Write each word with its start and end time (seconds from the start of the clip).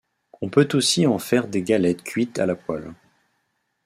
On 0.41 0.49
peut 0.49 0.67
aussi 0.73 1.05
en 1.05 1.19
faire 1.19 1.47
des 1.47 1.61
galettes 1.61 2.01
cuites 2.01 2.39
à 2.39 2.47
la 2.47 2.55
poêle. 2.55 2.91